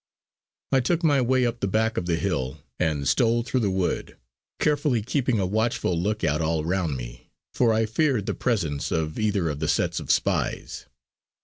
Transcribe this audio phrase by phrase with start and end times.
[0.71, 4.17] I took my way up the back of the hill and stole through the wood,
[4.59, 9.19] carefully keeping a watchful look out all round me, for I feared the presence of
[9.19, 10.87] either of the sets of spies.